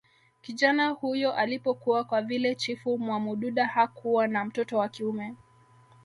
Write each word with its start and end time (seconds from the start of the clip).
kijana 0.41 0.89
huyo 0.89 1.33
alipokua 1.33 2.03
kwa 2.03 2.21
vile 2.21 2.55
chifu 2.55 2.97
mwamududa 2.97 3.65
hakuwa 3.65 4.27
na 4.27 4.45
mtoto 4.45 4.77
wa 4.77 4.89
kiume 4.89 5.35